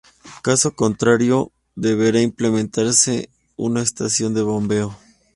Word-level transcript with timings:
Caso 0.47 0.73
contrario 0.75 1.51
deberá 1.75 2.19
implementarse 2.23 3.29
una 3.55 3.83
estación 3.83 4.33
de 4.33 4.41
bombeo. 4.41 4.97